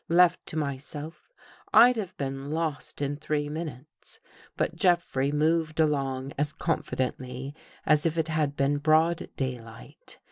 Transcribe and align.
Left 0.09 0.43
to 0.47 0.57
myself, 0.57 1.29
I'd 1.71 1.95
have 1.95 2.17
been 2.17 2.49
lost 2.49 3.03
in 3.03 3.17
three 3.17 3.49
min 3.49 3.67
utes. 3.67 4.19
But 4.57 4.75
Jeffrey 4.75 5.31
moved 5.31 5.79
along 5.79 6.33
as 6.39 6.53
confidently 6.53 7.53
as 7.85 8.07
if 8.07 8.17
it 8.17 8.27
had 8.29 8.55
been 8.55 8.79
broad 8.79 9.29
daylight. 9.37 10.17